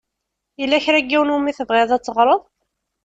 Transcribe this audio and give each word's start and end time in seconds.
Yella 0.59 0.83
kra 0.83 0.99
n 1.01 1.07
yiwen 1.09 1.31
i 1.33 1.33
wumi 1.35 1.53
tebɣiḍ 1.57 1.89
ad 1.91 2.03
teɣṛeḍ? 2.03 2.41